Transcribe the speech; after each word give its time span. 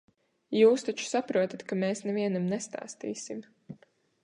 Jūs 0.59 0.85
taču 0.87 1.05
saprotat, 1.09 1.65
ka 1.71 1.77
mēs 1.83 2.03
nevienam 2.09 2.49
nestāstīsim. 2.57 3.45